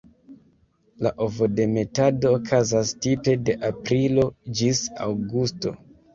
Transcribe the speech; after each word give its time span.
La 1.07 1.11
ovodemetado 1.25 2.31
okazas 2.39 2.95
tipe 3.05 3.37
de 3.51 3.57
aprilo 3.71 4.27
ĝis 4.63 4.83
aŭgusto. 5.07 5.77